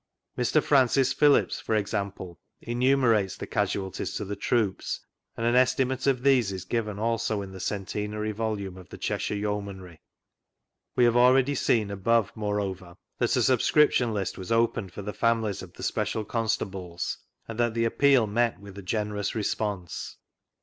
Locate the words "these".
6.23-6.51